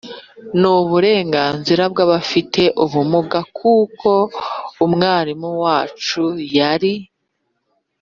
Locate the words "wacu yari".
5.63-6.93